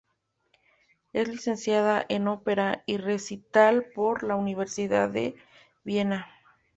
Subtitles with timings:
[1.13, 5.35] Es licenciada en Ópera y Recital por la Universidad de
[5.83, 6.25] Viena.